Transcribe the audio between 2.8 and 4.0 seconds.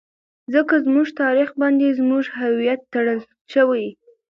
ټړل شوى.